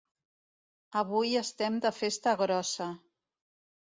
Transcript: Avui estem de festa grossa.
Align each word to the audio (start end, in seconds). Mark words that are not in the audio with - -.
Avui 1.01 1.35
estem 1.43 1.77
de 1.85 1.93
festa 2.01 2.37
grossa. 2.43 2.89